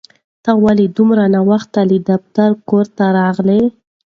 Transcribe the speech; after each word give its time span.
ته 0.43 0.51
ولې 0.63 0.85
دومره 0.97 1.23
ناوخته 1.35 1.79
له 1.89 1.97
دفتره 2.09 2.55
کور 2.69 2.85
ته 2.97 3.05
راغلې؟ 3.17 3.61